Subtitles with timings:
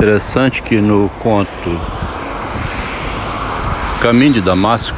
[0.00, 1.78] Interessante que no conto
[4.00, 4.96] Caminho de Damasco,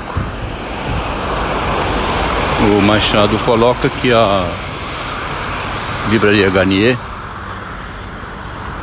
[2.60, 4.46] o Machado coloca que a
[6.08, 6.96] livraria Garnier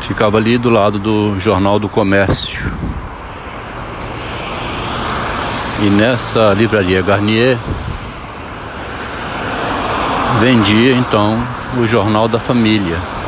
[0.02, 2.70] ficava ali do lado do Jornal do Comércio.
[5.81, 7.58] E nessa livraria Garnier
[10.42, 11.42] vendia então
[11.78, 13.19] o Jornal da Família.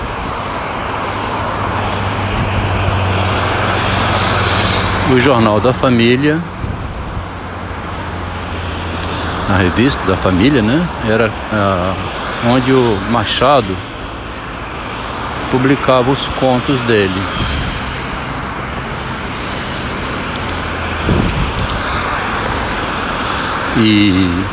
[5.12, 6.40] O Jornal da Família,
[9.50, 10.88] a revista da família, né?
[11.06, 11.94] Era ah,
[12.48, 13.76] onde o Machado
[15.52, 17.22] publicava os contos dele.
[23.80, 24.46] E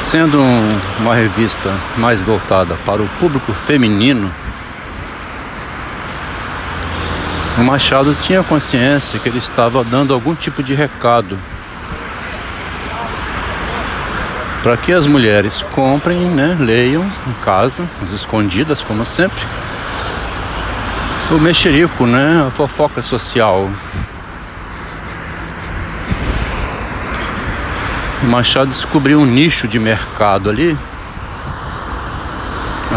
[0.00, 4.28] sendo um, uma revista mais voltada para o público feminino,
[7.58, 11.38] o Machado tinha consciência que ele estava dando algum tipo de recado
[14.62, 19.38] para que as mulheres comprem, né, leiam em casa, as escondidas, como sempre,
[21.30, 23.70] o mexerico, né, a fofoca social.
[28.22, 30.76] O Machado descobriu um nicho de mercado ali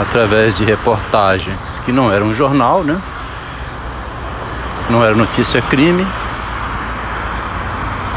[0.02, 3.00] através de reportagens que não eram um jornal, né?
[4.90, 6.06] Não era notícia crime.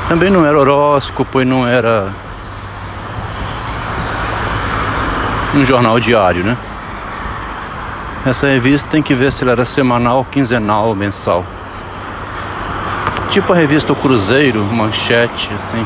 [0.08, 2.08] Também não era horóscopo e não era
[5.54, 6.56] um jornal diário, né?
[8.24, 11.44] Essa revista tem que ver se ela era semanal, quinzenal mensal.
[13.30, 15.84] Tipo a revista O Cruzeiro, manchete, assim.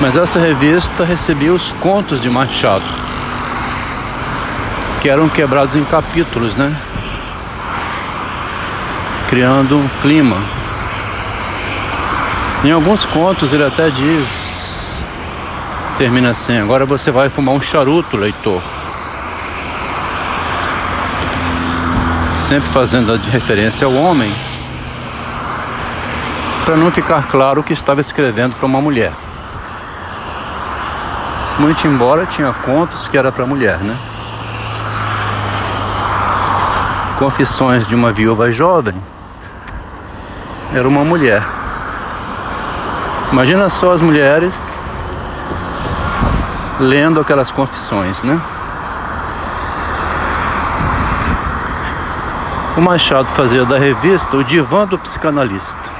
[0.00, 2.84] Mas essa revista recebia os contos de Machado,
[5.00, 6.74] que eram quebrados em capítulos, né?
[9.28, 10.36] Criando um clima.
[12.64, 14.90] Em alguns contos ele até diz,
[15.96, 18.60] termina assim, agora você vai fumar um charuto, leitor.
[22.36, 24.34] Sempre fazendo referência ao homem,
[26.64, 29.12] para não ficar claro que estava escrevendo para uma mulher.
[31.58, 33.96] Muito embora tinha contos que era para mulher, né?
[37.18, 38.94] Confissões de uma viúva jovem
[40.72, 41.42] era uma mulher.
[43.32, 44.78] Imagina só as mulheres
[46.78, 48.40] lendo aquelas confissões, né?
[52.76, 55.90] O Machado fazia da revista o divã do psicanalista,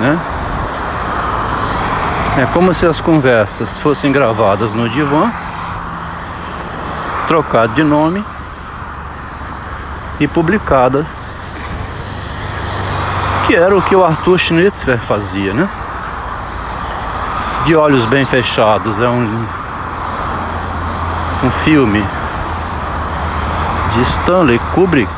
[0.00, 0.18] né?
[2.38, 5.30] É como se as conversas fossem gravadas no divã,
[7.28, 8.31] trocado de nome
[10.22, 11.68] e publicadas,
[13.46, 15.68] que era o que o Arthur Schnitzler fazia, né?
[17.64, 19.46] De olhos bem fechados, é um,
[21.44, 22.04] um filme
[23.94, 25.10] de Stanley Kubrick,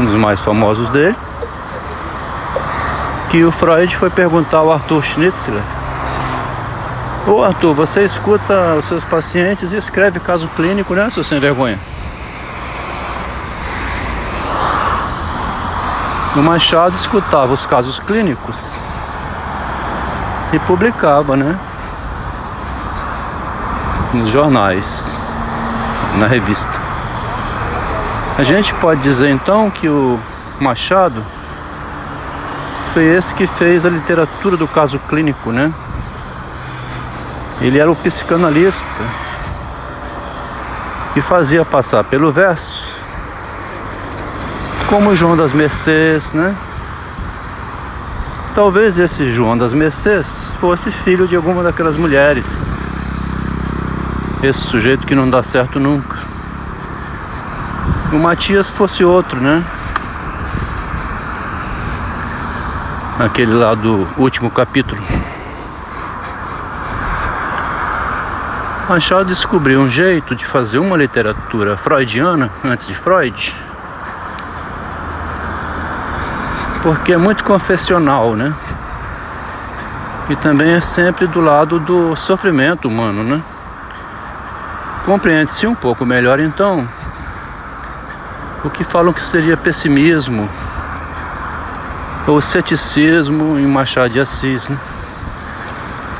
[0.00, 1.16] um dos mais famosos dele,
[3.30, 5.62] que o Freud foi perguntar ao Arthur Schnitzler
[7.26, 11.76] Ô Arthur, você escuta os seus pacientes e escreve caso clínico, né, seu sem vergonha?
[16.34, 18.78] O Machado escutava os casos clínicos
[20.52, 21.58] e publicava, né?
[24.12, 25.20] Nos jornais,
[26.16, 26.72] na revista.
[28.38, 30.18] A gente pode dizer então que o
[30.60, 31.22] Machado
[32.92, 35.72] foi esse que fez a literatura do caso clínico, né?
[37.60, 38.86] Ele era o psicanalista
[41.14, 42.95] que fazia passar pelo verso
[44.88, 46.54] como João das Mercês, né?
[48.54, 52.88] Talvez esse João das Mercês fosse filho de alguma daquelas mulheres.
[54.42, 56.18] Esse sujeito que não dá certo nunca.
[58.12, 59.64] O Matias fosse outro, né?
[63.18, 65.02] Aquele lá do último capítulo.
[68.88, 73.52] Machado descobriu um jeito de fazer uma literatura freudiana antes de Freud,
[76.86, 78.54] porque é muito confessional, né?
[80.30, 83.42] E também é sempre do lado do sofrimento humano, né?
[85.04, 86.88] Compreende-se um pouco melhor então
[88.62, 90.48] o que falam que seria pessimismo
[92.24, 94.78] ou ceticismo em Machado de Assis, né?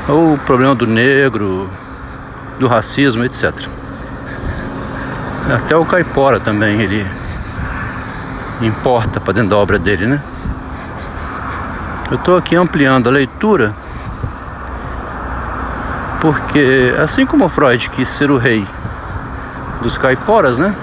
[0.09, 1.69] Ou o problema do negro,
[2.59, 3.53] do racismo, etc.
[5.49, 7.07] Até o caipora também, ele
[8.61, 10.21] importa para dentro da obra dele, né?
[12.09, 13.73] Eu estou aqui ampliando a leitura
[16.21, 18.65] porque assim como Freud quis ser o rei
[19.81, 20.73] dos caiporas, né?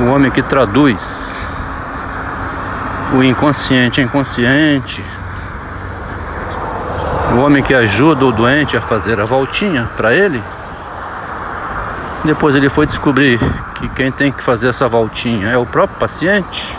[0.00, 1.64] O homem que traduz
[3.14, 5.04] o inconsciente inconsciente,
[7.34, 10.42] o homem que ajuda o doente a fazer a voltinha para ele.
[12.24, 13.40] Depois ele foi descobrir
[13.74, 16.76] que quem tem que fazer essa voltinha é o próprio paciente.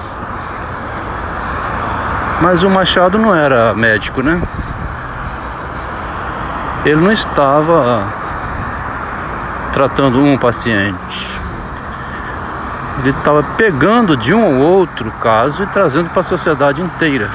[2.41, 4.41] Mas o Machado não era médico, né?
[6.85, 8.07] Ele não estava
[9.73, 11.27] tratando um paciente.
[12.99, 17.29] Ele estava pegando de um ou outro caso e trazendo para a sociedade inteira.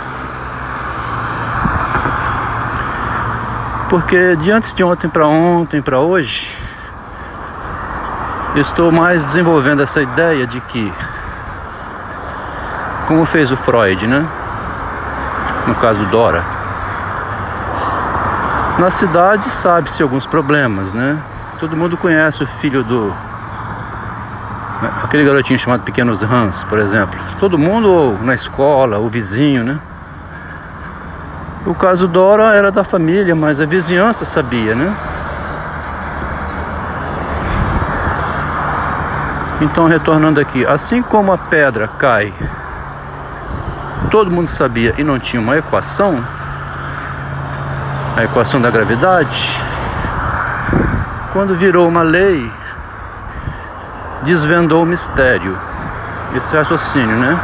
[3.91, 6.51] Porque de antes de ontem para ontem para hoje,
[8.55, 10.93] eu estou mais desenvolvendo essa ideia de que,
[13.07, 14.27] como fez o Freud, né?
[15.67, 16.43] No caso Dora.
[18.79, 21.19] Na cidade sabe-se alguns problemas, né?
[21.61, 23.15] Todo mundo conhece o filho do.
[25.03, 27.19] Aquele garotinho chamado Pequenos Hans, por exemplo.
[27.39, 29.79] Todo mundo, ou na escola, o vizinho, né?
[31.65, 34.95] O caso Dora era da família, mas a vizinhança sabia, né?
[39.63, 42.35] Então, retornando aqui, assim como a pedra cai,
[44.15, 46.25] todo mundo sabia e não tinha uma equação,
[48.17, 49.61] a equação da gravidade,
[51.33, 52.49] quando virou uma lei,
[54.23, 55.59] desvendou o mistério,
[56.33, 57.37] esse raciocínio, né?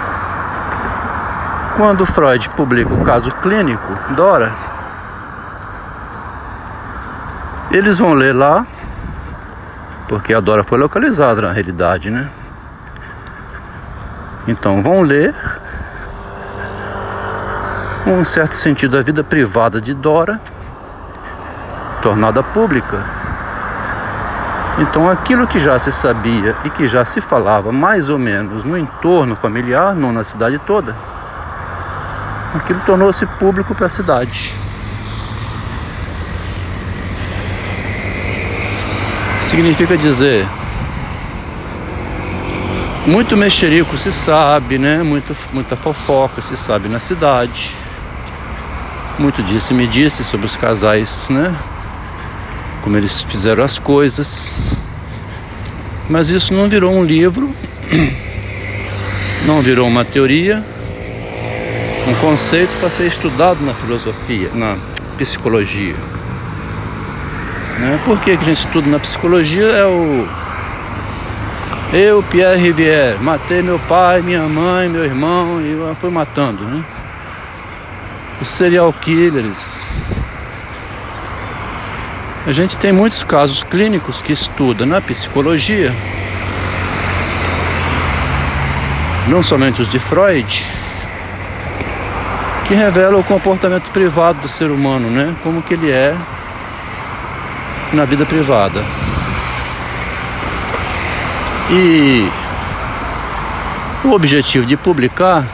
[1.77, 4.53] Quando Freud publica o caso clínico, Dora,
[7.73, 8.65] eles vão ler lá,
[10.07, 12.31] porque a Dora foi localizada na realidade, né?
[14.47, 15.35] Então vão ler
[18.15, 20.41] um certo sentido da vida privada de Dora,
[22.03, 23.05] tornada pública.
[24.79, 28.77] Então aquilo que já se sabia e que já se falava mais ou menos no
[28.77, 30.97] entorno familiar, não na cidade toda,
[32.55, 34.53] aquilo tornou-se público para a cidade.
[39.43, 40.47] Significa dizer,
[43.07, 45.03] muito mexerico se sabe, né?
[45.03, 47.77] Muito, muita fofoca se sabe na cidade.
[49.21, 51.55] Muito disse me disse sobre os casais, né?
[52.81, 54.79] Como eles fizeram as coisas.
[56.09, 57.55] Mas isso não virou um livro,
[59.45, 60.65] não virou uma teoria,
[62.09, 64.79] um conceito para ser estudado na filosofia, na
[65.19, 65.97] psicologia.
[67.79, 68.01] Né?
[68.07, 69.67] Por que, que a gente estuda na psicologia?
[69.67, 70.27] É o.
[71.93, 76.65] Eu, Pierre Rivière, matei meu pai, minha mãe, meu irmão e fui matando.
[76.65, 76.83] Né?
[78.41, 79.87] Os serial killers.
[82.47, 85.95] A gente tem muitos casos clínicos que estuda na psicologia,
[89.29, 90.67] não somente os de Freud,
[92.67, 95.37] que revela o comportamento privado do ser humano, né?
[95.43, 96.17] Como que ele é
[97.93, 98.83] na vida privada.
[101.71, 102.27] E
[104.03, 105.45] o objetivo de publicar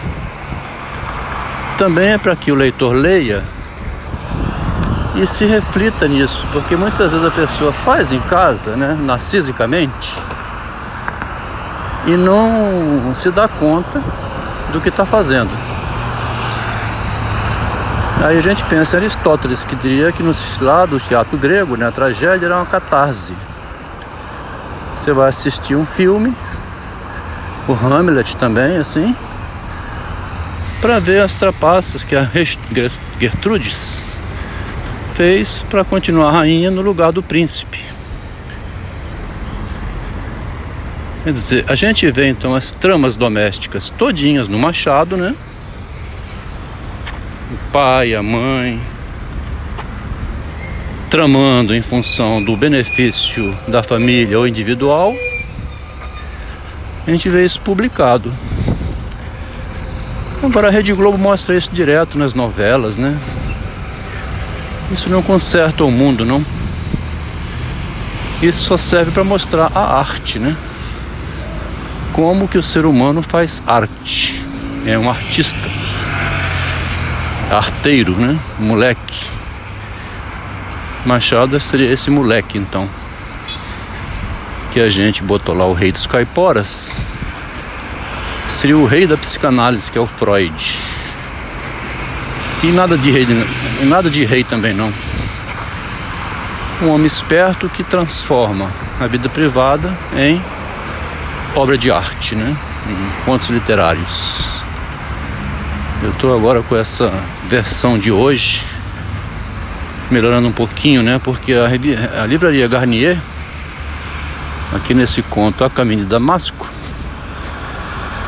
[1.76, 3.42] também é para que o leitor leia
[5.14, 10.18] e se reflita nisso, porque muitas vezes a pessoa faz em casa, né, narcisicamente,
[12.06, 14.02] e não se dá conta
[14.73, 15.50] do que está fazendo.
[18.25, 21.88] Aí a gente pensa em Aristóteles, que diria que no lado do teatro grego, né,
[21.88, 23.35] a tragédia era uma catarse.
[24.95, 26.35] Você vai assistir um filme,
[27.68, 29.14] o Hamlet também, assim,
[30.80, 32.30] para ver as trapaças que a
[33.21, 34.16] Gertrudes
[35.14, 37.80] fez para continuar rainha no lugar do príncipe.
[41.25, 45.35] Quer dizer, a gente vê então as tramas domésticas todinhas no Machado, né?
[47.50, 48.80] o pai, a mãe,
[51.09, 55.14] tramando em função do benefício da família ou individual,
[57.06, 58.33] a gente vê isso publicado.
[60.43, 63.19] Agora a Rede Globo mostra isso direto nas novelas, né?
[64.93, 66.45] Isso não conserta o mundo, não.
[68.43, 70.55] Isso só serve para mostrar a arte, né?
[72.12, 74.43] Como que o ser humano faz arte.
[74.87, 75.59] É um artista
[77.50, 78.38] arteiro, né?
[78.59, 79.26] Moleque.
[81.05, 82.88] Machado seria esse moleque então.
[84.73, 87.15] Que a gente botou lá o rei dos caiporas.
[88.66, 90.76] Seria o rei da psicanálise, que é o Freud.
[92.64, 93.25] E nada de rei,
[93.85, 94.92] nada de rei também não.
[96.82, 98.68] Um homem esperto que transforma
[99.00, 100.42] a vida privada em
[101.54, 102.56] obra de arte, né?
[102.88, 104.49] Em contos literários.
[106.02, 107.12] Eu estou agora com essa
[107.49, 108.64] versão de hoje,
[110.11, 111.20] melhorando um pouquinho, né?
[111.23, 111.66] Porque a,
[112.20, 113.16] a livraria Garnier,
[114.75, 116.66] aqui nesse conto A Caminho de Damasco,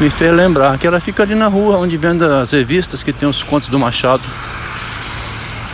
[0.01, 3.29] me fez lembrar que ela fica ali na rua onde vende as revistas que tem
[3.29, 4.23] os contos do Machado.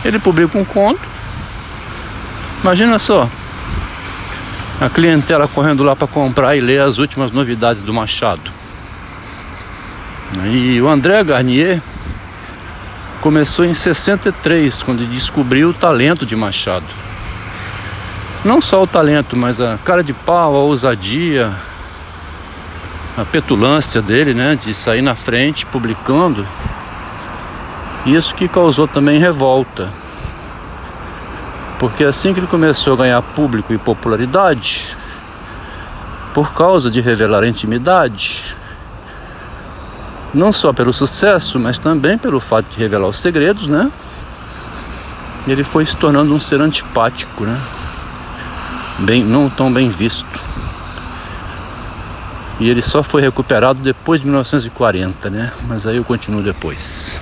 [0.03, 1.01] Ele publica um conto.
[2.61, 3.29] Imagina só.
[4.81, 8.51] A clientela correndo lá para comprar e ler as últimas novidades do Machado.
[10.45, 11.81] E o André Garnier
[13.21, 16.85] começou em 63, quando descobriu o talento de Machado.
[18.43, 21.51] Não só o talento, mas a cara de pau, a ousadia,
[23.17, 26.45] a petulância dele, né, de sair na frente publicando.
[28.05, 29.89] Isso que causou também revolta.
[31.79, 34.95] Porque assim que ele começou a ganhar público e popularidade,
[36.33, 38.55] por causa de revelar intimidade,
[40.33, 43.89] não só pelo sucesso, mas também pelo fato de revelar os segredos, né?
[45.47, 47.57] Ele foi se tornando um ser antipático, né?
[48.99, 50.44] Bem, não tão bem visto.
[52.59, 55.51] E ele só foi recuperado depois de 1940, né?
[55.67, 57.19] Mas aí eu continuo depois.